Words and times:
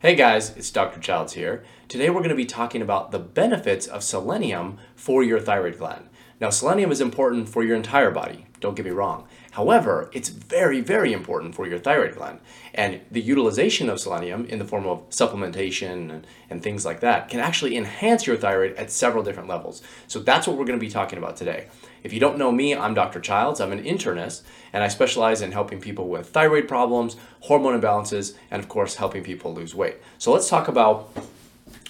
Hey 0.00 0.14
guys, 0.14 0.56
it's 0.56 0.70
Dr. 0.70 1.00
Childs 1.00 1.32
here. 1.32 1.64
Today 1.88 2.08
we're 2.08 2.20
going 2.20 2.28
to 2.28 2.36
be 2.36 2.44
talking 2.44 2.82
about 2.82 3.10
the 3.10 3.18
benefits 3.18 3.88
of 3.88 4.04
selenium 4.04 4.78
for 4.94 5.24
your 5.24 5.40
thyroid 5.40 5.76
gland. 5.76 6.08
Now, 6.40 6.50
selenium 6.50 6.92
is 6.92 7.00
important 7.00 7.48
for 7.48 7.64
your 7.64 7.74
entire 7.74 8.12
body, 8.12 8.46
don't 8.60 8.76
get 8.76 8.84
me 8.84 8.92
wrong. 8.92 9.26
However, 9.52 10.10
it's 10.12 10.28
very, 10.28 10.80
very 10.80 11.12
important 11.12 11.54
for 11.54 11.66
your 11.66 11.78
thyroid 11.78 12.14
gland. 12.14 12.40
And 12.74 13.00
the 13.10 13.20
utilization 13.20 13.88
of 13.88 13.98
selenium 13.98 14.44
in 14.46 14.58
the 14.58 14.64
form 14.64 14.86
of 14.86 15.08
supplementation 15.10 16.10
and, 16.10 16.26
and 16.50 16.62
things 16.62 16.84
like 16.84 17.00
that 17.00 17.28
can 17.28 17.40
actually 17.40 17.76
enhance 17.76 18.26
your 18.26 18.36
thyroid 18.36 18.76
at 18.76 18.90
several 18.90 19.24
different 19.24 19.48
levels. 19.48 19.82
So 20.06 20.20
that's 20.20 20.46
what 20.46 20.56
we're 20.56 20.66
going 20.66 20.78
to 20.78 20.84
be 20.84 20.90
talking 20.90 21.18
about 21.18 21.36
today. 21.36 21.68
If 22.02 22.12
you 22.12 22.20
don't 22.20 22.38
know 22.38 22.52
me, 22.52 22.74
I'm 22.74 22.94
Dr. 22.94 23.20
Childs. 23.20 23.60
I'm 23.60 23.72
an 23.72 23.82
internist, 23.82 24.42
and 24.72 24.84
I 24.84 24.88
specialize 24.88 25.42
in 25.42 25.52
helping 25.52 25.80
people 25.80 26.08
with 26.08 26.28
thyroid 26.28 26.68
problems, 26.68 27.16
hormone 27.40 27.80
imbalances, 27.80 28.36
and 28.50 28.62
of 28.62 28.68
course, 28.68 28.96
helping 28.96 29.24
people 29.24 29.52
lose 29.52 29.74
weight. 29.74 29.96
So 30.18 30.32
let's 30.32 30.48
talk 30.48 30.68
about 30.68 31.10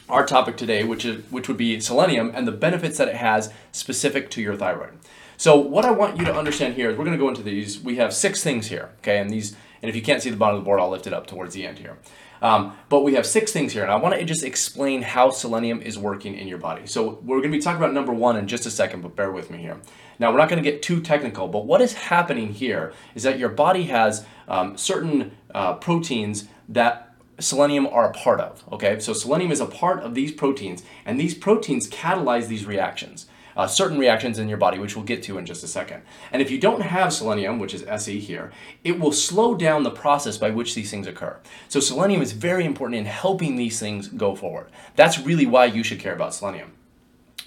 our 0.08 0.24
topic 0.24 0.56
today, 0.56 0.84
which 0.84 1.04
is 1.04 1.30
which 1.30 1.48
would 1.48 1.58
be 1.58 1.80
selenium 1.80 2.32
and 2.34 2.48
the 2.48 2.52
benefits 2.52 2.96
that 2.98 3.08
it 3.08 3.16
has 3.16 3.52
specific 3.72 4.30
to 4.30 4.40
your 4.40 4.56
thyroid. 4.56 4.98
So 5.38 5.56
what 5.56 5.84
I 5.84 5.92
want 5.92 6.18
you 6.18 6.24
to 6.24 6.34
understand 6.34 6.74
here 6.74 6.90
is 6.90 6.98
we're 6.98 7.04
going 7.04 7.16
to 7.16 7.22
go 7.22 7.28
into 7.28 7.44
these. 7.44 7.80
We 7.80 7.94
have 7.96 8.12
six 8.12 8.42
things 8.42 8.66
here, 8.66 8.90
okay? 8.98 9.18
And 9.18 9.30
these, 9.30 9.54
and 9.80 9.88
if 9.88 9.94
you 9.94 10.02
can't 10.02 10.20
see 10.20 10.30
the 10.30 10.36
bottom 10.36 10.56
of 10.56 10.62
the 10.62 10.64
board, 10.64 10.80
I'll 10.80 10.90
lift 10.90 11.06
it 11.06 11.12
up 11.12 11.28
towards 11.28 11.54
the 11.54 11.64
end 11.64 11.78
here. 11.78 11.96
Um, 12.42 12.76
but 12.88 13.04
we 13.04 13.14
have 13.14 13.24
six 13.24 13.52
things 13.52 13.72
here, 13.72 13.84
and 13.84 13.92
I 13.92 13.96
want 13.96 14.16
to 14.16 14.24
just 14.24 14.42
explain 14.42 15.02
how 15.02 15.30
selenium 15.30 15.80
is 15.80 15.96
working 15.96 16.34
in 16.34 16.48
your 16.48 16.58
body. 16.58 16.88
So 16.88 17.20
we're 17.22 17.38
going 17.38 17.52
to 17.52 17.56
be 17.56 17.62
talking 17.62 17.80
about 17.80 17.94
number 17.94 18.12
one 18.12 18.36
in 18.36 18.48
just 18.48 18.66
a 18.66 18.70
second, 18.70 19.02
but 19.02 19.14
bear 19.14 19.30
with 19.30 19.48
me 19.48 19.58
here. 19.58 19.80
Now 20.18 20.32
we're 20.32 20.38
not 20.38 20.48
going 20.48 20.62
to 20.62 20.68
get 20.68 20.82
too 20.82 21.00
technical, 21.00 21.46
but 21.46 21.66
what 21.66 21.80
is 21.80 21.92
happening 21.92 22.52
here 22.52 22.92
is 23.14 23.22
that 23.22 23.38
your 23.38 23.48
body 23.48 23.84
has 23.84 24.26
um, 24.48 24.76
certain 24.76 25.36
uh, 25.54 25.74
proteins 25.74 26.48
that 26.68 27.14
selenium 27.38 27.86
are 27.86 28.10
a 28.10 28.12
part 28.12 28.40
of. 28.40 28.64
Okay, 28.72 28.98
so 28.98 29.12
selenium 29.12 29.52
is 29.52 29.60
a 29.60 29.66
part 29.66 30.00
of 30.00 30.16
these 30.16 30.32
proteins, 30.32 30.82
and 31.06 31.18
these 31.18 31.34
proteins 31.34 31.88
catalyze 31.88 32.48
these 32.48 32.66
reactions. 32.66 33.26
Uh, 33.58 33.66
certain 33.66 33.98
reactions 33.98 34.38
in 34.38 34.48
your 34.48 34.56
body, 34.56 34.78
which 34.78 34.94
we'll 34.94 35.04
get 35.04 35.20
to 35.20 35.36
in 35.36 35.44
just 35.44 35.64
a 35.64 35.66
second. 35.66 36.00
And 36.30 36.40
if 36.40 36.48
you 36.48 36.58
don't 36.58 36.80
have 36.80 37.12
selenium, 37.12 37.58
which 37.58 37.74
is 37.74 37.84
Se 38.02 38.20
here, 38.20 38.52
it 38.84 39.00
will 39.00 39.10
slow 39.10 39.56
down 39.56 39.82
the 39.82 39.90
process 39.90 40.38
by 40.38 40.50
which 40.50 40.76
these 40.76 40.92
things 40.92 41.08
occur. 41.08 41.36
So 41.68 41.80
selenium 41.80 42.22
is 42.22 42.30
very 42.30 42.64
important 42.64 43.00
in 43.00 43.06
helping 43.06 43.56
these 43.56 43.80
things 43.80 44.06
go 44.06 44.36
forward. 44.36 44.70
That's 44.94 45.18
really 45.18 45.44
why 45.44 45.64
you 45.64 45.82
should 45.82 45.98
care 45.98 46.14
about 46.14 46.34
selenium. 46.34 46.74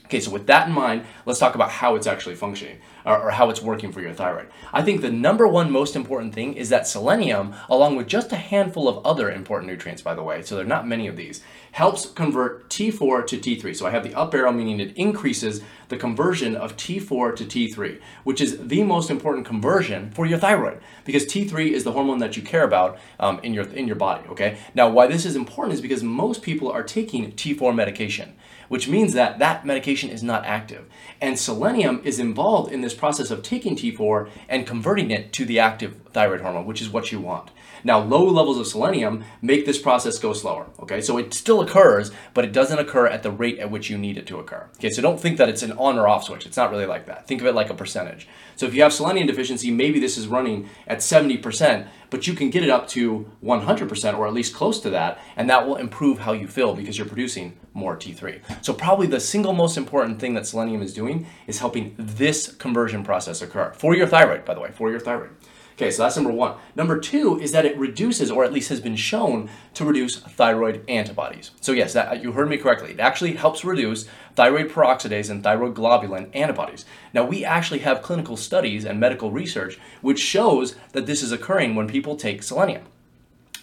Okay, 0.08 0.20
so 0.20 0.32
with 0.32 0.48
that 0.48 0.68
in 0.68 0.74
mind, 0.74 1.06
let's 1.26 1.40
talk 1.40 1.56
about 1.56 1.72
how 1.72 1.96
it's 1.96 2.08
actually 2.08 2.36
functioning 2.36 2.80
or, 3.06 3.20
or, 3.20 3.32
how 3.32 3.50
it's 3.50 3.62
working 3.62 3.92
for 3.92 4.02
your 4.02 4.14
thyroid. 4.14 4.50
I 4.74 4.82
think 4.82 5.02
the 5.02 5.12
number 5.12 5.48
one 5.48 5.72
most 5.72 5.96
important 5.96 6.34
thing 6.34 6.54
is 6.54 6.70
that 6.70 6.88
selenium, 6.88 7.54
along 7.70 7.96
with 7.96 8.08
just 8.08 8.32
a 8.32 8.38
handful 8.38 8.88
of 8.88 9.06
other 9.06 9.32
important 9.32 9.72
nutrients, 9.72 10.02
by 10.02 10.14
the 10.14 10.24
way, 10.24 10.42
so 10.42 10.56
there 10.56 10.66
are 10.66 10.68
not 10.68 10.88
many 10.88 11.08
of 11.08 11.16
these, 11.16 11.42
helps 11.72 12.06
convert 12.06 12.70
T4 12.70 13.26
to 13.28 13.38
T3. 13.38 13.76
So 13.76 13.86
I 13.86 13.92
have 13.92 14.04
the 14.04 14.14
up 14.14 14.34
arrow 14.34 14.52
meaning 14.52 14.80
it 14.80 14.96
increases 14.98 15.62
the 15.90 15.98
conversion 15.98 16.56
of 16.56 16.78
T4 16.78 17.36
to 17.36 17.46
T3, 17.46 18.00
which 18.24 18.42
is 18.42 18.58
the 18.68 18.84
most 18.84 19.10
important 19.10 19.46
conversion 19.46 20.12
for 20.12 20.26
your 20.26 20.40
thyroid 20.40 20.80
because 21.06 21.26
T3 21.26 21.72
is 21.72 21.84
the 21.84 21.92
hormone 21.92 22.20
that 22.20 22.38
you 22.38 22.44
care 22.44 22.64
about 22.64 22.98
um, 23.20 23.40
in 23.44 23.54
your 23.54 23.66
in 23.66 23.88
your 23.88 23.96
body. 23.96 24.28
Okay. 24.30 24.58
Now, 24.74 24.90
why 24.90 25.08
this 25.08 25.26
is 25.26 25.36
important 25.36 25.74
is 25.74 25.82
because 25.82 26.04
most 26.04 26.42
people 26.42 26.72
are 26.72 26.84
taking 26.84 27.32
T4 27.32 27.74
medication 27.76 28.34
which 28.72 28.88
means 28.88 29.12
that 29.12 29.38
that 29.38 29.66
medication 29.66 30.10
is 30.10 30.24
not 30.24 30.46
active. 30.46 30.86
And 31.20 31.38
selenium 31.38 32.00
is 32.06 32.20
involved 32.20 32.72
in 32.72 32.80
this 32.80 32.91
process 32.94 33.32
of 33.32 33.44
taking 33.44 33.76
T4 33.76 34.30
and 34.50 34.68
converting 34.68 35.12
it 35.12 35.34
to 35.34 35.46
the 35.46 35.60
active 35.60 36.01
thyroid 36.14 36.42
hormone, 36.42 36.66
which 36.66 36.82
is 36.82 36.90
what 36.90 37.12
you 37.12 37.20
want. 37.20 37.52
Now, 37.84 38.00
low 38.00 38.26
levels 38.26 38.60
of 38.60 38.68
selenium 38.68 39.24
make 39.42 39.66
this 39.66 39.80
process 39.80 40.20
go 40.20 40.34
slower, 40.34 40.68
okay? 40.80 41.02
So 41.02 41.18
it 41.18 41.34
still 41.34 41.62
occurs, 41.62 42.12
but 42.34 42.46
it 42.46 42.54
doesn't 42.54 42.78
occur 42.78 43.08
at 43.08 43.24
the 43.24 43.32
rate 43.32 43.60
at 43.60 43.72
which 43.72 43.90
you 43.90 43.98
need 43.98 44.18
it 44.18 44.28
to 44.28 44.40
occur. 44.40 44.70
Okay, 44.78 44.90
so 44.90 45.02
don't 45.02 45.20
think 45.20 45.38
that 45.38 45.50
it's 45.50 45.64
an 45.64 45.72
on 45.74 45.98
or 45.98 46.08
off 46.08 46.24
switch. 46.24 46.46
It's 46.46 46.58
not 46.58 46.72
really 46.72 46.86
like 46.86 47.08
that. 47.08 47.28
Think 47.28 47.42
of 47.42 47.48
it 47.48 47.56
like 47.56 47.70
a 47.70 47.74
percentage. 47.74 48.28
So 48.56 48.68
if 48.68 48.76
you 48.76 48.84
have 48.84 48.94
selenium 48.94 49.28
deficiency, 49.28 49.72
maybe 49.72 50.00
this 50.00 50.18
is 50.18 50.28
running 50.28 50.70
at 50.86 51.00
70%, 51.00 51.88
but 52.12 52.28
you 52.28 52.34
can 52.34 52.50
get 52.50 52.64
it 52.64 52.70
up 52.70 52.88
to 52.90 53.32
100% 53.44 54.18
or 54.18 54.28
at 54.28 54.34
least 54.34 54.54
close 54.54 54.80
to 54.82 54.90
that, 54.92 55.20
and 55.36 55.50
that 55.50 55.66
will 55.68 55.78
improve 55.78 56.20
how 56.20 56.34
you 56.34 56.48
feel 56.48 56.76
because 56.76 56.98
you're 56.98 57.08
producing 57.08 57.58
more 57.74 57.96
T3. 57.96 58.42
So 58.64 58.74
probably 58.74 59.08
the 59.08 59.20
single 59.20 59.54
most 59.54 59.78
important 59.78 60.20
thing 60.20 60.34
that 60.36 60.46
selenium 60.46 60.82
is 60.82 60.94
doing 60.94 61.26
is 61.48 61.60
helping 61.60 61.96
this 61.98 62.54
conversion 62.54 63.04
process 63.04 63.42
occur 63.42 63.72
for 63.74 63.96
your 63.96 64.08
thyroid, 64.08 64.46
by 64.46 64.54
the 64.54 64.60
way, 64.60 64.72
for 64.72 64.92
your 64.92 65.00
thyroid. 65.00 65.32
Okay, 65.74 65.90
so 65.90 66.04
that's 66.04 66.16
number 66.16 66.32
one. 66.32 66.56
Number 66.76 67.00
two 67.00 67.40
is 67.40 67.52
that 67.54 67.66
it 67.66 67.78
reduces, 67.78 68.30
or 68.30 68.44
at 68.44 68.54
least 68.54 68.70
has 68.70 68.80
been 68.80 68.96
shown 68.96 69.50
to 69.74 69.86
reduce 69.86 70.18
thyroid 70.18 70.84
antibodies. 70.90 71.52
So 71.62 71.72
yes, 71.72 71.94
that, 71.94 72.22
you 72.22 72.34
heard 72.34 72.50
me 72.50 72.58
correctly. 72.58 72.92
It 72.92 73.00
actually 73.00 73.34
helps 73.34 73.64
reduce 73.64 74.06
thyroid 74.36 74.70
peroxidase 74.70 75.30
and 75.30 75.44
thyroglobulin 75.44 76.36
antibodies. 76.36 76.86
Now 77.14 77.24
we 77.24 77.44
actually 77.44 77.80
have 77.80 78.02
clinical 78.02 78.38
studies 78.38 78.86
and 78.86 79.00
medical 79.00 79.32
research 79.32 79.80
which 80.02 80.20
shows 80.20 80.76
that 80.94 81.06
this 81.06 81.22
is 81.22 81.32
occurring 81.32 81.76
when 81.76 81.88
people 81.88 82.16
take 82.16 82.44
selenium. 82.44 82.84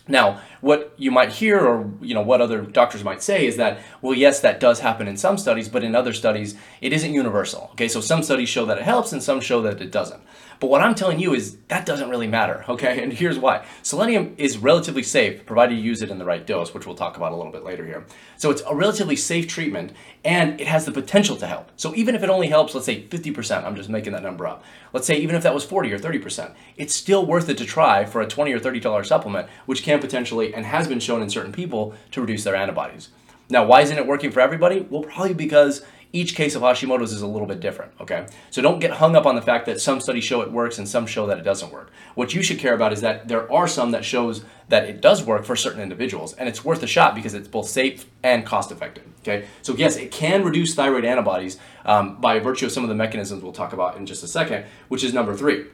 Now, 0.09 0.41
what 0.63 0.95
you 0.97 1.11
might 1.11 1.33
hear 1.33 1.61
or 1.61 1.91
you 2.01 2.15
know 2.15 2.23
what 2.23 2.41
other 2.41 2.63
doctors 2.63 3.05
might 3.05 3.23
say 3.23 3.47
is 3.47 3.57
that 3.59 3.79
well 4.03 4.15
yes 4.15 4.41
that 4.41 4.59
does 4.59 4.81
happen 4.81 5.07
in 5.07 5.17
some 5.17 5.39
studies 5.39 5.69
but 5.69 5.85
in 5.85 5.95
other 5.95 6.13
studies 6.13 6.57
it 6.81 6.93
isn't 6.93 7.13
universal 7.13 7.69
okay 7.73 7.87
so 7.87 8.01
some 8.01 8.25
studies 8.25 8.49
show 8.49 8.65
that 8.67 8.79
it 8.79 8.85
helps 8.85 9.13
and 9.13 9.23
some 9.23 9.41
show 9.41 9.63
that 9.63 9.81
it 9.81 9.93
doesn't 9.93 10.21
but 10.61 10.69
what 10.69 10.81
i'm 10.81 10.95
telling 10.95 11.19
you 11.19 11.35
is 11.35 11.57
that 11.69 11.87
doesn't 11.87 12.09
really 12.09 12.27
matter 12.27 12.65
okay? 12.69 13.03
And 13.03 13.13
here's 13.13 13.39
why. 13.39 13.65
Selenium 13.83 14.35
is 14.39 14.59
relatively 14.59 15.03
safe 15.03 15.45
provided 15.47 15.77
you 15.77 15.83
use 15.83 16.03
it 16.03 16.11
in 16.11 16.19
the 16.19 16.25
right 16.25 16.47
dose 16.47 16.75
which 16.75 16.87
we'll 16.87 16.95
talk 16.95 17.17
about 17.17 17.33
a 17.33 17.37
little 17.37 17.53
bit 17.53 17.65
later 17.65 17.85
here. 17.85 18.07
So 18.37 18.51
it's 18.51 18.63
a 18.67 18.75
relatively 18.75 19.17
safe 19.17 19.49
treatment 19.49 19.93
and 20.25 20.61
it 20.61 20.67
has 20.67 20.85
the 20.85 20.93
potential 20.93 21.37
to 21.37 21.47
help. 21.47 21.71
So 21.77 21.95
even 21.95 22.15
if 22.15 22.23
it 22.23 22.31
only 22.31 22.49
helps 22.49 22.75
let's 22.75 22.87
say 22.87 23.03
50% 23.03 23.65
i'm 23.65 23.77
just 23.77 23.89
making 23.89 24.13
that 24.13 24.23
number 24.23 24.47
up. 24.47 24.65
Let's 24.93 25.07
say 25.07 25.17
even 25.19 25.37
if 25.37 25.43
that 25.43 25.55
was 25.55 25.65
40 25.65 25.93
or 25.93 25.99
30% 25.99 26.55
it's 26.77 26.95
still 26.95 27.25
worth 27.27 27.49
it 27.49 27.59
to 27.59 27.65
try 27.65 28.05
for 28.05 28.21
a 28.21 28.27
20 28.27 28.53
or 28.53 28.59
30 28.59 28.81
dollar 28.81 29.05
supplement 29.05 29.49
which 29.67 29.83
can 29.83 30.01
potentially 30.01 30.55
and 30.55 30.67
has 30.67 30.89
been 30.89 31.01
shown 31.01 31.23
in 31.23 31.31
certain 31.31 31.53
people 31.53 31.95
to 32.13 32.21
reduce 32.21 32.45
their 32.45 32.57
antibodies. 32.57 33.09
Now, 33.51 33.65
why 33.65 33.81
isn't 33.81 33.97
it 33.97 34.07
working 34.07 34.31
for 34.31 34.41
everybody? 34.41 34.81
Well, 34.81 35.03
probably 35.03 35.33
because 35.33 35.83
each 36.13 36.35
case 36.35 36.55
of 36.55 36.63
Hashimoto's 36.63 37.13
is 37.13 37.23
a 37.23 37.27
little 37.27 37.47
bit 37.47 37.61
different, 37.61 37.93
okay? 38.01 38.27
So 38.51 38.63
don't 38.63 38.79
get 38.79 38.93
hung 38.93 39.15
up 39.15 39.27
on 39.27 39.35
the 39.35 39.43
fact 39.43 39.67
that 39.67 39.81
some 39.81 40.01
studies 40.01 40.25
show 40.25 40.41
it 40.41 40.51
works 40.51 40.79
and 40.79 40.89
some 40.89 41.07
show 41.07 41.27
that 41.27 41.39
it 41.39 41.43
doesn't 41.43 41.71
work. 41.71 41.91
What 42.15 42.33
you 42.33 42.43
should 42.43 42.59
care 42.59 42.75
about 42.75 42.93
is 42.93 43.03
that 43.03 43.29
there 43.29 43.51
are 43.53 43.69
some 43.69 43.91
that 43.91 44.05
shows 44.05 44.45
that 44.69 44.85
it 44.85 45.01
does 45.01 45.23
work 45.23 45.45
for 45.45 45.55
certain 45.55 45.83
individuals 45.83 46.33
and 46.35 46.49
it's 46.49 46.65
worth 46.65 46.83
a 46.83 46.87
shot 46.87 47.15
because 47.15 47.35
it's 47.35 47.49
both 47.49 47.69
safe 47.69 48.07
and 48.23 48.47
cost 48.47 48.73
effective, 48.73 49.05
okay? 49.21 49.47
So 49.63 49.75
yes, 49.75 49.97
it 49.97 50.11
can 50.11 50.45
reduce 50.45 50.75
thyroid 50.75 51.05
antibodies 51.05 51.59
um, 51.85 52.21
by 52.21 52.39
virtue 52.39 52.67
of 52.67 52.73
some 52.73 52.85
of 52.85 52.89
the 52.89 52.95
mechanisms 52.95 53.43
we'll 53.43 53.53
talk 53.53 53.73
about 53.73 53.97
in 53.97 54.07
just 54.07 54.23
a 54.23 54.29
second, 54.29 54.65
which 54.89 55.05
is 55.05 55.13
number 55.13 55.37
three. 55.37 55.67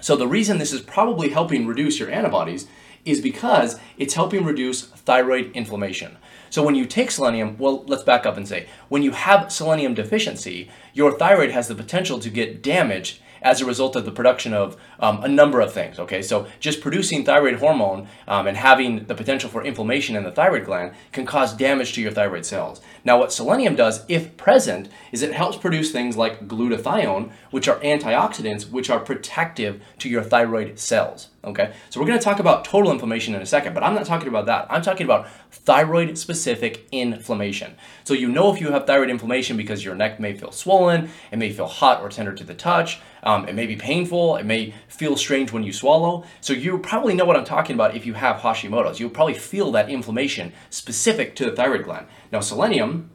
So 0.00 0.14
the 0.14 0.28
reason 0.28 0.58
this 0.58 0.72
is 0.72 0.80
probably 0.80 1.30
helping 1.30 1.66
reduce 1.66 1.98
your 1.98 2.10
antibodies 2.10 2.68
is 3.08 3.20
because 3.20 3.78
it's 3.96 4.14
helping 4.14 4.44
reduce 4.44 4.82
thyroid 4.82 5.50
inflammation. 5.54 6.16
So 6.50 6.62
when 6.62 6.74
you 6.74 6.84
take 6.84 7.10
selenium, 7.10 7.56
well, 7.58 7.84
let's 7.86 8.02
back 8.02 8.26
up 8.26 8.36
and 8.36 8.46
say, 8.46 8.68
when 8.88 9.02
you 9.02 9.12
have 9.12 9.52
selenium 9.52 9.94
deficiency, 9.94 10.70
your 10.94 11.16
thyroid 11.16 11.50
has 11.50 11.68
the 11.68 11.74
potential 11.74 12.18
to 12.20 12.30
get 12.30 12.62
damaged 12.62 13.20
as 13.42 13.60
a 13.60 13.66
result 13.66 13.96
of 13.96 14.04
the 14.04 14.10
production 14.10 14.52
of 14.52 14.76
um, 15.00 15.22
a 15.22 15.28
number 15.28 15.60
of 15.60 15.72
things. 15.72 15.98
Okay, 15.98 16.22
so 16.22 16.46
just 16.60 16.80
producing 16.80 17.24
thyroid 17.24 17.56
hormone 17.60 18.08
um, 18.26 18.46
and 18.46 18.56
having 18.56 19.06
the 19.06 19.14
potential 19.14 19.50
for 19.50 19.64
inflammation 19.64 20.16
in 20.16 20.24
the 20.24 20.32
thyroid 20.32 20.64
gland 20.64 20.92
can 21.12 21.26
cause 21.26 21.54
damage 21.54 21.92
to 21.92 22.00
your 22.00 22.10
thyroid 22.10 22.44
cells. 22.44 22.80
Now, 23.04 23.18
what 23.18 23.32
selenium 23.32 23.76
does, 23.76 24.04
if 24.08 24.36
present, 24.36 24.88
is 25.12 25.22
it 25.22 25.32
helps 25.32 25.56
produce 25.56 25.92
things 25.92 26.16
like 26.16 26.48
glutathione, 26.48 27.30
which 27.50 27.68
are 27.68 27.78
antioxidants, 27.80 28.70
which 28.70 28.90
are 28.90 29.00
protective 29.00 29.80
to 29.98 30.08
your 30.08 30.22
thyroid 30.22 30.78
cells. 30.78 31.28
Okay, 31.44 31.72
so 31.88 32.00
we're 32.00 32.06
going 32.06 32.18
to 32.18 32.24
talk 32.24 32.40
about 32.40 32.64
total 32.64 32.90
inflammation 32.90 33.32
in 33.32 33.40
a 33.40 33.46
second, 33.46 33.72
but 33.72 33.84
I'm 33.84 33.94
not 33.94 34.06
talking 34.06 34.26
about 34.26 34.46
that. 34.46 34.66
I'm 34.70 34.82
talking 34.82 35.04
about 35.04 35.28
thyroid 35.52 36.18
specific 36.18 36.88
inflammation. 36.90 37.76
So 38.02 38.12
you 38.12 38.28
know 38.28 38.52
if 38.52 38.60
you 38.60 38.72
have 38.72 38.88
thyroid 38.88 39.08
inflammation 39.08 39.56
because 39.56 39.84
your 39.84 39.94
neck 39.94 40.18
may 40.18 40.34
feel 40.34 40.50
swollen, 40.50 41.10
it 41.30 41.38
may 41.38 41.52
feel 41.52 41.68
hot 41.68 42.02
or 42.02 42.08
tender 42.08 42.34
to 42.34 42.42
the 42.42 42.54
touch, 42.54 42.98
um, 43.22 43.46
it 43.48 43.54
may 43.54 43.66
be 43.66 43.76
painful, 43.76 44.34
it 44.34 44.46
may 44.46 44.74
feel 44.88 45.16
strange 45.16 45.52
when 45.52 45.62
you 45.62 45.72
swallow. 45.72 46.24
So 46.40 46.52
you 46.54 46.76
probably 46.78 47.14
know 47.14 47.24
what 47.24 47.36
I'm 47.36 47.44
talking 47.44 47.74
about 47.74 47.94
if 47.94 48.04
you 48.04 48.14
have 48.14 48.38
Hashimoto's. 48.38 48.98
You'll 48.98 49.10
probably 49.10 49.34
feel 49.34 49.70
that 49.72 49.88
inflammation 49.88 50.52
specific 50.70 51.36
to 51.36 51.44
the 51.44 51.52
thyroid 51.52 51.84
gland. 51.84 52.08
Now 52.32 52.40
selenium 52.40 53.10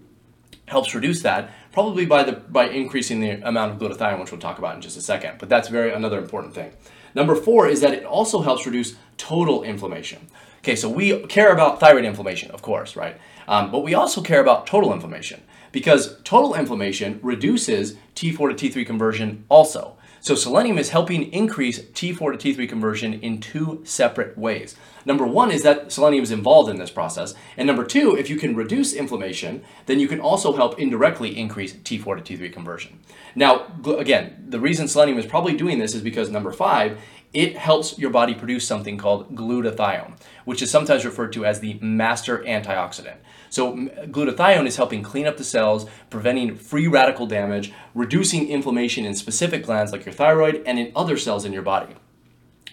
helps 0.68 0.95
reduce 0.95 1.21
that 1.24 1.51
probably 1.74 2.06
by 2.06 2.24
the 2.24 2.31
by 2.31 2.69
increasing 2.69 3.19
the 3.19 3.45
amount 3.45 3.74
of 3.74 3.80
glutathione, 3.80 4.21
which 4.21 4.31
we'll 4.31 4.39
talk 4.39 4.59
about 4.59 4.75
in 4.75 4.81
just 4.81 4.95
a 4.95 5.01
second. 5.01 5.39
But 5.39 5.50
that's 5.50 5.68
very 5.68 5.92
another 5.92 6.19
important 6.19 6.53
thing. 6.53 6.71
Number 7.15 7.36
four 7.36 7.68
is 7.68 7.81
that 7.81 7.94
it 7.94 8.06
also 8.06 8.42
helps 8.42 8.65
reduce 8.65 8.95
total 9.18 9.63
inflammation. 9.63 10.27
Okay, 10.60 10.75
so 10.75 10.89
we 10.89 11.19
care 11.27 11.51
about 11.51 11.80
thyroid 11.80 12.06
inflammation, 12.06 12.51
of 12.51 12.62
course, 12.62 12.95
right? 12.95 13.19
Um, 13.48 13.71
but 13.71 13.80
we 13.80 13.94
also 13.94 14.21
care 14.21 14.39
about 14.39 14.65
total 14.65 14.94
inflammation 14.94 15.42
because 15.71 16.21
total 16.24 16.56
inflammation 16.56 17.19
reduces 17.21 17.95
T4 18.15 18.56
to 18.56 18.69
T3 18.69 18.86
conversion 18.86 19.45
also. 19.50 19.98
So 20.24 20.36
selenium 20.36 20.78
is 20.78 20.92
helping 20.92 21.34
increase 21.34 21.80
T4 21.80 22.40
to 22.40 22.54
T3 22.56 22.70
conversion 22.70 23.16
in 23.16 23.42
two 23.42 23.81
separate 23.84 24.38
ways. 24.38 24.78
Number 25.06 25.28
one 25.28 25.52
is 25.52 25.64
that 25.64 25.92
selenium 25.92 26.24
is 26.24 26.31
involved 26.31 26.70
in 26.70 26.78
this 26.78 26.90
process. 26.90 27.36
And 27.58 27.68
number 27.68 27.84
two, 27.84 28.16
if 28.16 28.30
you 28.30 28.38
can 28.38 28.56
reduce 28.56 28.94
inflammation, 28.94 29.66
then 29.86 30.00
you 30.00 30.08
can 30.08 30.22
also 30.22 30.54
help 30.54 30.80
indirectly 30.80 31.38
increase 31.38 31.74
T4 31.74 32.24
to 32.24 32.38
T3 32.38 32.54
conversion. 32.54 33.02
Now, 33.36 33.68
again, 33.98 34.46
the 34.48 34.62
reason 34.62 34.88
selenium 34.88 35.18
is 35.18 35.25
probably 35.25 35.58
doing 35.58 35.78
this 35.78 35.94
is 35.94 36.02
because 36.02 36.30
number 36.30 36.54
five, 36.54 37.02
it 37.33 37.57
helps 37.57 37.97
your 37.97 38.12
body 38.12 38.35
produce 38.35 38.68
something 38.68 38.97
called 38.97 39.35
glutathione, 39.35 40.13
which 40.45 40.62
is 40.62 40.69
sometimes 40.69 41.03
referred 41.03 41.33
to 41.33 41.45
as 41.45 41.59
the 41.59 41.80
master 41.81 42.39
antioxidant. 42.39 43.18
So 43.50 43.75
glutathione 43.75 44.68
is 44.68 44.77
helping 44.77 45.03
clean 45.03 45.27
up 45.27 45.38
the 45.38 45.44
cells, 45.44 45.88
preventing 46.09 46.56
free 46.56 46.88
radical 46.88 47.25
damage, 47.25 47.71
reducing 47.95 48.50
inflammation 48.50 49.06
in 49.06 49.15
specific 49.15 49.63
glands 49.65 49.91
like 49.91 50.06
your 50.06 50.13
thyroid 50.13 50.63
and 50.65 50.80
in 50.80 50.91
other 50.95 51.18
cells 51.18 51.45
in 51.45 51.53
your 51.53 51.62
body. 51.63 51.95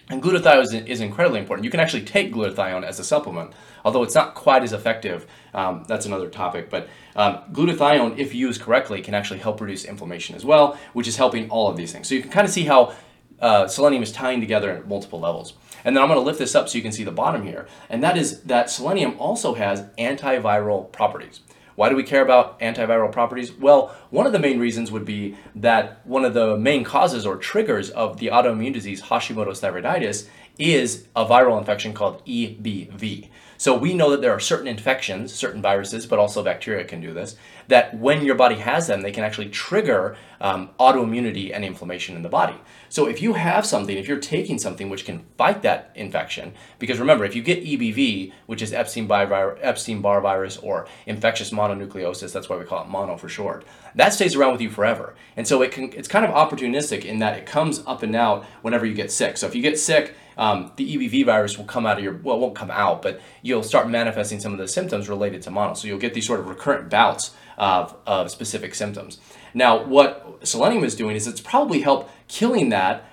And 0.09 0.21
glutathione 0.21 0.87
is, 0.87 0.99
incredibly 0.99 1.39
important. 1.39 1.63
You 1.63 1.71
can 1.71 1.79
actually 1.79 2.03
take 2.03 2.33
glutathione 2.33 2.83
as 2.83 2.99
a 2.99 3.03
supplement, 3.03 3.53
although 3.85 4.03
it's 4.03 4.15
not 4.15 4.35
quite 4.35 4.61
as 4.61 4.73
effective. 4.73 5.25
Um, 5.53 5.85
that's 5.87 6.05
another 6.05 6.29
topic. 6.29 6.69
But 6.69 6.89
um, 7.15 7.39
glutathione, 7.53 8.17
if 8.17 8.35
used 8.35 8.61
correctly, 8.61 9.01
can 9.01 9.13
actually 9.13 9.39
help 9.39 9.61
reduce 9.61 9.85
inflammation 9.85 10.35
as 10.35 10.43
well, 10.43 10.77
which 10.93 11.07
is 11.07 11.15
helping 11.15 11.49
all 11.49 11.69
of 11.69 11.77
these 11.77 11.93
things. 11.93 12.09
So 12.09 12.15
you 12.15 12.21
can 12.21 12.31
kind 12.31 12.45
of 12.45 12.51
see 12.51 12.65
how 12.65 12.93
uh, 13.41 13.67
selenium 13.67 14.03
is 14.03 14.11
tying 14.11 14.39
together 14.39 14.71
at 14.71 14.87
multiple 14.87 15.19
levels. 15.19 15.53
And 15.83 15.95
then 15.95 16.03
I'm 16.03 16.09
going 16.09 16.19
to 16.19 16.25
lift 16.25 16.39
this 16.39 16.55
up 16.55 16.69
so 16.69 16.77
you 16.77 16.83
can 16.83 16.91
see 16.91 17.03
the 17.03 17.11
bottom 17.11 17.43
here. 17.43 17.67
And 17.89 18.03
that 18.03 18.17
is 18.17 18.41
that 18.41 18.69
selenium 18.69 19.19
also 19.19 19.55
has 19.55 19.83
antiviral 19.97 20.91
properties. 20.91 21.41
Why 21.75 21.89
do 21.89 21.95
we 21.95 22.03
care 22.03 22.21
about 22.21 22.59
antiviral 22.59 23.11
properties? 23.11 23.51
Well, 23.51 23.95
one 24.09 24.27
of 24.27 24.33
the 24.33 24.39
main 24.39 24.59
reasons 24.59 24.91
would 24.91 25.05
be 25.05 25.35
that 25.55 26.05
one 26.05 26.25
of 26.25 26.33
the 26.33 26.57
main 26.57 26.83
causes 26.83 27.25
or 27.25 27.37
triggers 27.37 27.89
of 27.89 28.17
the 28.17 28.27
autoimmune 28.27 28.73
disease 28.73 29.01
Hashimoto's 29.01 29.61
thyroiditis 29.61 30.27
is 30.59 31.07
a 31.15 31.25
viral 31.25 31.57
infection 31.57 31.93
called 31.93 32.23
EBV. 32.25 33.29
So 33.61 33.77
we 33.77 33.93
know 33.93 34.09
that 34.09 34.21
there 34.21 34.33
are 34.33 34.39
certain 34.39 34.67
infections, 34.67 35.31
certain 35.31 35.61
viruses, 35.61 36.07
but 36.07 36.17
also 36.17 36.41
bacteria 36.41 36.83
can 36.83 36.99
do 36.99 37.13
this, 37.13 37.35
that 37.67 37.95
when 37.95 38.25
your 38.25 38.33
body 38.33 38.55
has 38.55 38.87
them, 38.87 39.01
they 39.01 39.11
can 39.11 39.23
actually 39.23 39.49
trigger 39.49 40.17
um, 40.39 40.71
autoimmunity 40.79 41.53
and 41.53 41.63
inflammation 41.63 42.15
in 42.15 42.23
the 42.23 42.27
body. 42.27 42.55
So 42.89 43.05
if 43.05 43.21
you 43.21 43.33
have 43.33 43.63
something, 43.67 43.95
if 43.95 44.07
you're 44.07 44.17
taking 44.17 44.57
something 44.57 44.89
which 44.89 45.05
can 45.05 45.25
fight 45.37 45.61
that 45.61 45.91
infection, 45.93 46.55
because 46.79 46.97
remember, 46.97 47.23
if 47.23 47.35
you 47.35 47.43
get 47.43 47.63
EBV, 47.63 48.33
which 48.47 48.63
is 48.63 48.73
Epstein-Barr 48.73 49.27
virus 49.27 50.57
or 50.57 50.87
infectious 51.05 51.51
mononucleosis, 51.51 52.33
that's 52.33 52.49
why 52.49 52.57
we 52.57 52.65
call 52.65 52.83
it 52.83 52.89
mono 52.89 53.15
for 53.15 53.29
short, 53.29 53.63
that 53.93 54.11
stays 54.11 54.35
around 54.35 54.53
with 54.53 54.61
you 54.61 54.71
forever. 54.71 55.13
And 55.37 55.47
so 55.47 55.61
it 55.61 55.71
can, 55.71 55.93
it's 55.93 56.07
kind 56.07 56.25
of 56.25 56.31
opportunistic 56.31 57.05
in 57.05 57.19
that 57.19 57.37
it 57.37 57.45
comes 57.45 57.83
up 57.85 58.01
and 58.01 58.15
out 58.15 58.43
whenever 58.63 58.87
you 58.87 58.95
get 58.95 59.11
sick. 59.11 59.37
So 59.37 59.45
if 59.45 59.53
you 59.53 59.61
get 59.61 59.77
sick, 59.77 60.15
um, 60.41 60.71
the 60.75 60.97
EBV 60.97 61.23
virus 61.27 61.55
will 61.55 61.65
come 61.65 61.85
out 61.85 61.99
of 61.99 62.03
your, 62.03 62.15
well, 62.15 62.39
won't 62.39 62.55
come 62.55 62.71
out, 62.71 63.03
but 63.03 63.21
you'll 63.43 63.61
start 63.61 63.87
manifesting 63.87 64.39
some 64.39 64.51
of 64.51 64.57
the 64.57 64.67
symptoms 64.67 65.07
related 65.07 65.43
to 65.43 65.51
mono. 65.51 65.75
So 65.75 65.87
you'll 65.87 65.99
get 65.99 66.15
these 66.15 66.25
sort 66.25 66.39
of 66.39 66.47
recurrent 66.47 66.89
bouts 66.89 67.35
of, 67.59 67.95
of 68.07 68.31
specific 68.31 68.73
symptoms. 68.73 69.19
Now, 69.53 69.85
what 69.85 70.39
selenium 70.41 70.83
is 70.83 70.95
doing 70.95 71.15
is 71.15 71.27
it's 71.27 71.39
probably 71.39 71.81
help 71.81 72.09
killing 72.27 72.69
that 72.69 73.07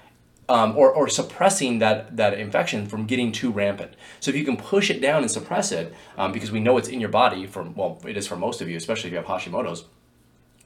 um, 0.49 0.75
or, 0.75 0.91
or 0.91 1.07
suppressing 1.07 1.81
that, 1.81 2.17
that 2.17 2.33
infection 2.33 2.87
from 2.87 3.05
getting 3.05 3.31
too 3.31 3.51
rampant. 3.51 3.93
So 4.21 4.31
if 4.31 4.37
you 4.37 4.47
can 4.47 4.57
push 4.57 4.89
it 4.89 5.03
down 5.03 5.21
and 5.21 5.31
suppress 5.31 5.71
it, 5.71 5.93
um, 6.17 6.33
because 6.33 6.51
we 6.51 6.61
know 6.61 6.79
it's 6.79 6.89
in 6.89 6.99
your 6.99 7.11
body, 7.11 7.47
from 7.47 7.75
well, 7.75 8.01
it 8.07 8.17
is 8.17 8.27
for 8.27 8.37
most 8.37 8.63
of 8.63 8.71
you, 8.71 8.77
especially 8.79 9.09
if 9.09 9.13
you 9.13 9.19
have 9.19 9.27
Hashimoto's, 9.27 9.85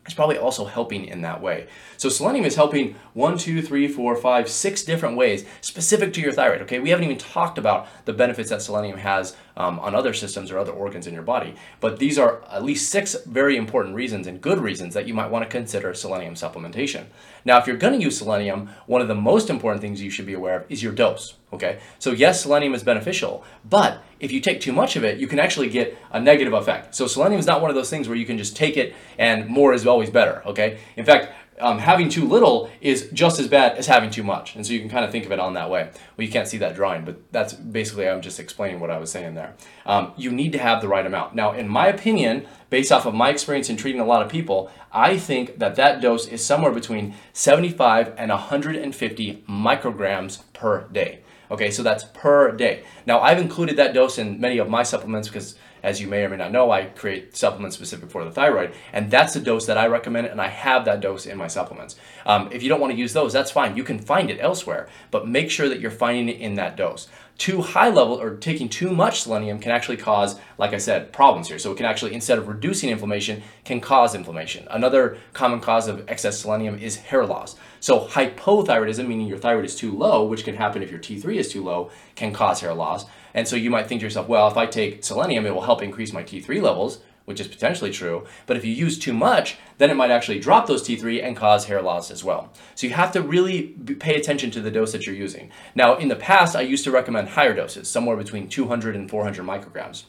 it's 0.04 0.14
probably 0.14 0.36
also 0.36 0.64
helping 0.64 1.04
in 1.04 1.22
that 1.22 1.40
way. 1.40 1.68
So 1.96 2.08
selenium 2.08 2.44
is 2.44 2.56
helping 2.56 2.96
one, 3.14 3.38
two, 3.38 3.62
three, 3.62 3.86
four, 3.86 4.16
five, 4.16 4.48
six 4.48 4.82
different 4.82 5.16
ways 5.16 5.44
specific 5.60 6.12
to 6.14 6.20
your 6.20 6.32
thyroid. 6.32 6.62
Okay, 6.62 6.80
we 6.80 6.90
haven't 6.90 7.04
even 7.04 7.18
talked 7.18 7.56
about 7.56 7.86
the 8.04 8.12
benefits 8.12 8.50
that 8.50 8.62
selenium 8.62 8.98
has 8.98 9.36
um, 9.56 9.78
on 9.78 9.94
other 9.94 10.12
systems 10.12 10.50
or 10.50 10.58
other 10.58 10.72
organs 10.72 11.06
in 11.06 11.14
your 11.14 11.22
body, 11.22 11.54
but 11.78 11.98
these 11.98 12.18
are 12.18 12.42
at 12.50 12.64
least 12.64 12.90
six 12.90 13.14
very 13.26 13.56
important 13.56 13.94
reasons 13.94 14.26
and 14.26 14.40
good 14.40 14.58
reasons 14.58 14.94
that 14.94 15.06
you 15.06 15.14
might 15.14 15.30
want 15.30 15.44
to 15.44 15.48
consider 15.48 15.94
selenium 15.94 16.34
supplementation. 16.34 17.04
Now, 17.44 17.58
if 17.58 17.66
you're 17.66 17.76
going 17.76 17.98
to 17.98 18.04
use 18.04 18.18
selenium, 18.18 18.70
one 18.86 19.00
of 19.00 19.08
the 19.08 19.14
most 19.14 19.50
important 19.50 19.80
things 19.80 20.02
you 20.02 20.10
should 20.10 20.26
be 20.26 20.34
aware 20.34 20.60
of 20.60 20.70
is 20.70 20.82
your 20.82 20.92
dose. 20.92 21.34
Okay, 21.52 21.80
so 21.98 22.12
yes, 22.12 22.40
selenium 22.40 22.72
is 22.72 22.82
beneficial, 22.82 23.44
but 23.68 24.02
if 24.20 24.32
you 24.32 24.40
take 24.40 24.60
too 24.62 24.72
much 24.72 24.96
of 24.96 25.04
it, 25.04 25.18
you 25.18 25.26
can 25.26 25.38
actually 25.38 25.68
get 25.68 25.98
a 26.10 26.18
negative 26.18 26.54
effect. 26.54 26.94
So 26.94 27.06
selenium 27.06 27.38
is 27.38 27.46
not 27.46 27.60
one 27.60 27.68
of 27.68 27.76
those 27.76 27.90
things 27.90 28.08
where 28.08 28.16
you 28.16 28.24
can 28.24 28.38
just 28.38 28.56
take 28.56 28.78
it 28.78 28.94
and 29.18 29.46
more 29.48 29.74
is 29.74 29.86
always 29.86 30.08
better. 30.08 30.42
Okay, 30.46 30.78
in 30.96 31.04
fact, 31.04 31.34
um, 31.62 31.78
having 31.78 32.08
too 32.08 32.26
little 32.26 32.68
is 32.80 33.08
just 33.12 33.38
as 33.38 33.48
bad 33.48 33.78
as 33.78 33.86
having 33.86 34.10
too 34.10 34.22
much. 34.22 34.56
And 34.56 34.66
so 34.66 34.72
you 34.72 34.80
can 34.80 34.88
kind 34.88 35.04
of 35.04 35.12
think 35.12 35.24
of 35.24 35.32
it 35.32 35.38
on 35.38 35.54
that 35.54 35.70
way. 35.70 35.90
Well, 36.16 36.26
you 36.26 36.30
can't 36.30 36.48
see 36.48 36.58
that 36.58 36.74
drawing, 36.74 37.04
but 37.04 37.32
that's 37.32 37.54
basically, 37.54 38.08
I'm 38.08 38.20
just 38.20 38.40
explaining 38.40 38.80
what 38.80 38.90
I 38.90 38.98
was 38.98 39.10
saying 39.10 39.34
there. 39.34 39.54
Um, 39.86 40.12
you 40.16 40.30
need 40.30 40.52
to 40.52 40.58
have 40.58 40.80
the 40.80 40.88
right 40.88 41.06
amount. 41.06 41.34
Now, 41.34 41.52
in 41.52 41.68
my 41.68 41.86
opinion, 41.86 42.46
based 42.68 42.90
off 42.90 43.06
of 43.06 43.14
my 43.14 43.30
experience 43.30 43.70
in 43.70 43.76
treating 43.76 44.00
a 44.00 44.04
lot 44.04 44.22
of 44.22 44.28
people, 44.28 44.70
I 44.92 45.16
think 45.16 45.58
that 45.58 45.76
that 45.76 46.00
dose 46.00 46.26
is 46.26 46.44
somewhere 46.44 46.72
between 46.72 47.14
75 47.32 48.14
and 48.18 48.30
150 48.30 49.44
micrograms 49.48 50.42
per 50.52 50.88
day. 50.88 51.20
Okay, 51.50 51.70
so 51.70 51.82
that's 51.82 52.04
per 52.14 52.50
day. 52.52 52.82
Now, 53.06 53.20
I've 53.20 53.38
included 53.38 53.76
that 53.76 53.92
dose 53.92 54.18
in 54.18 54.40
many 54.40 54.58
of 54.58 54.68
my 54.68 54.82
supplements 54.82 55.28
because 55.28 55.56
as 55.82 56.00
you 56.00 56.06
may 56.06 56.24
or 56.24 56.28
may 56.28 56.36
not 56.36 56.52
know, 56.52 56.70
I 56.70 56.84
create 56.84 57.36
supplements 57.36 57.76
specific 57.76 58.10
for 58.10 58.24
the 58.24 58.30
thyroid, 58.30 58.72
and 58.92 59.10
that's 59.10 59.34
the 59.34 59.40
dose 59.40 59.66
that 59.66 59.78
I 59.78 59.86
recommend, 59.86 60.28
and 60.28 60.40
I 60.40 60.48
have 60.48 60.84
that 60.84 61.00
dose 61.00 61.26
in 61.26 61.36
my 61.36 61.48
supplements. 61.48 61.96
Um, 62.24 62.48
if 62.52 62.62
you 62.62 62.68
don't 62.68 62.80
want 62.80 62.92
to 62.92 62.98
use 62.98 63.12
those, 63.12 63.32
that's 63.32 63.50
fine. 63.50 63.76
You 63.76 63.84
can 63.84 63.98
find 63.98 64.30
it 64.30 64.38
elsewhere, 64.40 64.88
but 65.10 65.26
make 65.26 65.50
sure 65.50 65.68
that 65.68 65.80
you're 65.80 65.90
finding 65.90 66.28
it 66.28 66.40
in 66.40 66.54
that 66.54 66.76
dose. 66.76 67.08
Too 67.38 67.62
high 67.62 67.88
level 67.88 68.20
or 68.20 68.36
taking 68.36 68.68
too 68.68 68.90
much 68.90 69.22
selenium 69.22 69.58
can 69.58 69.72
actually 69.72 69.96
cause, 69.96 70.38
like 70.58 70.72
I 70.72 70.78
said, 70.78 71.12
problems 71.12 71.48
here. 71.48 71.58
So 71.58 71.72
it 71.72 71.76
can 71.76 71.86
actually, 71.86 72.14
instead 72.14 72.38
of 72.38 72.46
reducing 72.46 72.90
inflammation, 72.90 73.42
can 73.64 73.80
cause 73.80 74.14
inflammation. 74.14 74.68
Another 74.70 75.16
common 75.32 75.58
cause 75.58 75.88
of 75.88 76.08
excess 76.08 76.38
selenium 76.38 76.78
is 76.78 76.96
hair 76.96 77.26
loss. 77.26 77.56
So 77.80 78.06
hypothyroidism, 78.06 79.08
meaning 79.08 79.26
your 79.26 79.38
thyroid 79.38 79.64
is 79.64 79.74
too 79.74 79.90
low, 79.96 80.24
which 80.24 80.44
can 80.44 80.54
happen 80.54 80.82
if 80.82 80.90
your 80.90 81.00
T3 81.00 81.34
is 81.36 81.50
too 81.50 81.64
low, 81.64 81.90
can 82.14 82.32
cause 82.32 82.60
hair 82.60 82.74
loss. 82.74 83.06
And 83.34 83.48
so 83.48 83.56
you 83.56 83.70
might 83.70 83.86
think 83.86 84.00
to 84.00 84.06
yourself, 84.06 84.28
well, 84.28 84.48
if 84.48 84.56
I 84.56 84.66
take 84.66 85.04
selenium, 85.04 85.46
it 85.46 85.54
will 85.54 85.62
help 85.62 85.82
increase 85.82 86.12
my 86.12 86.22
T3 86.22 86.60
levels, 86.60 86.98
which 87.24 87.40
is 87.40 87.48
potentially 87.48 87.90
true. 87.90 88.26
But 88.46 88.56
if 88.56 88.64
you 88.64 88.72
use 88.72 88.98
too 88.98 89.12
much, 89.12 89.56
then 89.78 89.90
it 89.90 89.96
might 89.96 90.10
actually 90.10 90.40
drop 90.40 90.66
those 90.66 90.86
T3 90.86 91.24
and 91.24 91.36
cause 91.36 91.66
hair 91.66 91.80
loss 91.80 92.10
as 92.10 92.24
well. 92.24 92.52
So 92.74 92.86
you 92.86 92.92
have 92.94 93.12
to 93.12 93.22
really 93.22 93.68
pay 94.00 94.16
attention 94.16 94.50
to 94.52 94.60
the 94.60 94.70
dose 94.70 94.92
that 94.92 95.06
you're 95.06 95.14
using. 95.14 95.50
Now, 95.74 95.96
in 95.96 96.08
the 96.08 96.16
past, 96.16 96.56
I 96.56 96.62
used 96.62 96.84
to 96.84 96.90
recommend 96.90 97.30
higher 97.30 97.54
doses, 97.54 97.88
somewhere 97.88 98.16
between 98.16 98.48
200 98.48 98.96
and 98.96 99.08
400 99.08 99.44
micrograms. 99.44 100.04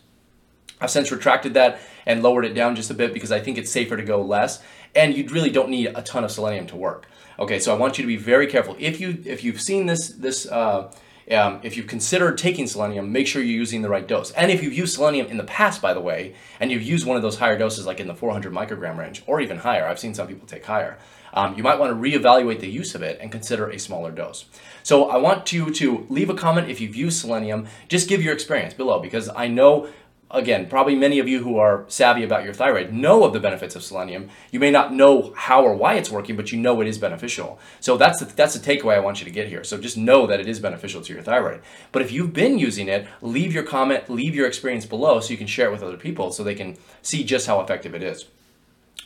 I've 0.82 0.92
since 0.92 1.12
retracted 1.12 1.54
that 1.54 1.80
and 2.06 2.22
lowered 2.22 2.46
it 2.46 2.54
down 2.54 2.76
just 2.76 2.92
a 2.92 2.94
bit 2.94 3.14
because 3.14 3.32
I 3.32 3.40
think 3.40 3.58
it's 3.58 3.72
safer 3.72 3.96
to 3.96 4.04
go 4.04 4.22
less, 4.22 4.62
and 4.94 5.16
you 5.16 5.26
really 5.30 5.50
don't 5.50 5.70
need 5.70 5.88
a 5.96 6.02
ton 6.02 6.24
of 6.24 6.32
selenium 6.32 6.68
to 6.68 6.76
work. 6.76 7.08
Okay, 7.40 7.60
so 7.60 7.74
I 7.74 7.78
want 7.78 7.98
you 7.98 8.04
to 8.04 8.08
be 8.08 8.18
very 8.18 8.48
careful. 8.48 8.76
If 8.78 9.00
you 9.00 9.24
if 9.26 9.44
you've 9.44 9.62
seen 9.62 9.86
this 9.86 10.10
this 10.10 10.46
uh, 10.46 10.92
um, 11.32 11.60
if 11.64 11.78
you've 11.78 11.88
considered 11.88 12.38
taking 12.38 12.68
selenium, 12.68 13.12
make 13.12 13.28
sure 13.28 13.42
you're 13.42 13.58
using 13.58 13.82
the 13.82 13.90
right 13.90 14.08
dose. 14.08 14.32
And 14.32 14.52
if 14.52 14.62
you've 14.62 14.74
used 14.74 14.96
selenium 14.96 15.28
in 15.28 15.38
the 15.38 15.44
past, 15.44 15.82
by 15.82 15.94
the 15.94 16.02
way, 16.02 16.36
and 16.60 16.72
you've 16.72 16.84
used 16.84 17.06
one 17.06 17.16
of 17.16 17.24
those 17.24 17.38
higher 17.38 17.58
doses, 17.58 17.86
like 17.86 18.00
in 18.00 18.08
the 18.08 18.16
400 18.16 18.52
microgram 18.52 18.98
range, 18.98 19.24
or 19.28 19.42
even 19.42 19.58
higher, 19.58 19.88
I've 19.88 20.00
seen 20.00 20.14
some 20.14 20.28
people 20.28 20.48
take 20.48 20.66
higher, 20.66 20.98
um, 21.34 21.56
you 21.58 21.64
might 21.64 21.80
want 21.80 21.92
to 21.92 21.96
reevaluate 21.96 22.60
the 22.60 22.70
use 22.70 22.94
of 22.94 23.02
it 23.02 23.20
and 23.20 23.32
consider 23.32 23.70
a 23.70 23.80
smaller 23.80 24.12
dose. 24.12 24.46
So 24.84 25.10
I 25.10 25.18
want 25.18 25.52
you 25.52 25.74
to 25.74 26.06
leave 26.10 26.30
a 26.30 26.36
comment 26.36 26.70
if 26.70 26.80
you've 26.80 26.96
used 26.96 27.20
selenium. 27.20 27.68
Just 27.88 28.08
give 28.08 28.22
your 28.22 28.34
experience 28.34 28.74
below 28.74 29.00
because 29.00 29.30
I 29.36 29.48
know 29.48 29.88
again, 30.34 30.68
probably 30.68 30.96
many 30.96 31.20
of 31.20 31.28
you 31.28 31.44
who 31.44 31.58
are 31.58 31.86
savvy 31.88 32.24
about 32.24 32.44
your 32.44 32.54
thyroid 32.54 32.92
know 32.92 33.24
of 33.24 33.34
the 33.34 33.40
benefits 33.40 33.76
of 33.76 33.84
selenium. 33.84 34.30
You 34.52 34.60
may 34.60 34.72
not 34.72 34.94
know 34.94 35.34
how 35.36 35.64
or 35.64 35.76
why 35.76 35.94
it's 35.94 36.10
working, 36.10 36.36
but 36.36 36.52
you 36.52 36.60
know 36.60 36.82
it 36.82 36.88
is 36.88 36.98
beneficial. 36.98 37.60
So 37.80 37.96
that's 37.96 38.20
the, 38.20 38.26
that's 38.26 38.58
the 38.58 38.60
takeaway 38.60 38.96
I 38.96 39.00
want 39.00 39.20
you 39.20 39.26
to 39.26 39.32
get 39.32 39.48
here. 39.48 39.64
So 39.64 39.78
just 39.78 39.98
know 39.98 40.28
that 40.28 40.40
it 40.40 40.48
is 40.48 40.60
beneficial 40.60 41.02
to 41.02 41.14
your 41.14 41.22
thyroid. 41.22 41.62
But 41.92 42.02
if 42.02 42.12
you've 42.12 42.34
been 42.34 42.58
using 42.58 42.88
it, 42.88 43.08
leave 43.22 43.54
your 43.54 43.64
comment, 43.64 44.10
leave 44.10 44.36
your 44.36 44.48
experience 44.48 44.86
below 44.86 45.20
so 45.20 45.32
you 45.32 45.38
can 45.38 45.48
share 45.48 45.70
it 45.70 45.72
with 45.72 45.84
other 45.84 45.98
people 45.98 46.32
so 46.32 46.44
they 46.44 46.56
can 46.56 46.78
see 47.02 47.24
just 47.24 47.48
how 47.48 47.62
effective 47.62 47.94
it 47.94 48.04
is. 48.04 48.26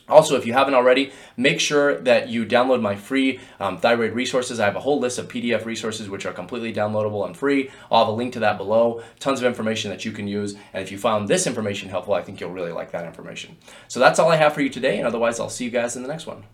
Also, 0.08 0.36
if 0.36 0.46
you 0.46 0.52
haven't 0.52 0.74
already, 0.74 1.12
make 1.36 1.60
sure 1.60 2.00
that 2.00 2.28
you 2.28 2.44
download 2.46 2.80
my 2.80 2.96
free 2.96 3.40
um, 3.60 3.78
thyroid 3.78 4.12
resources. 4.12 4.60
I 4.60 4.64
have 4.64 4.76
a 4.76 4.80
whole 4.80 4.98
list 4.98 5.18
of 5.18 5.28
PDF 5.28 5.64
resources 5.64 6.08
which 6.08 6.26
are 6.26 6.32
completely 6.32 6.72
downloadable 6.72 7.26
and 7.26 7.36
free. 7.36 7.70
I'll 7.90 8.04
have 8.04 8.14
a 8.14 8.16
link 8.16 8.32
to 8.34 8.40
that 8.40 8.58
below. 8.58 9.02
Tons 9.20 9.40
of 9.40 9.46
information 9.46 9.90
that 9.90 10.04
you 10.04 10.12
can 10.12 10.28
use. 10.28 10.54
And 10.72 10.82
if 10.82 10.90
you 10.90 10.98
found 10.98 11.28
this 11.28 11.46
information 11.46 11.88
helpful, 11.88 12.14
I 12.14 12.22
think 12.22 12.40
you'll 12.40 12.50
really 12.50 12.72
like 12.72 12.90
that 12.92 13.04
information. 13.04 13.56
So 13.88 14.00
that's 14.00 14.18
all 14.18 14.30
I 14.30 14.36
have 14.36 14.54
for 14.54 14.60
you 14.60 14.70
today. 14.70 14.98
And 14.98 15.06
otherwise, 15.06 15.40
I'll 15.40 15.50
see 15.50 15.64
you 15.64 15.70
guys 15.70 15.96
in 15.96 16.02
the 16.02 16.08
next 16.08 16.26
one. 16.26 16.44